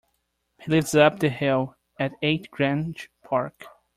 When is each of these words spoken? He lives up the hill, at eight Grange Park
He 0.59 0.71
lives 0.71 0.95
up 0.95 1.19
the 1.19 1.29
hill, 1.29 1.75
at 1.99 2.13
eight 2.23 2.49
Grange 2.49 3.11
Park 3.23 3.65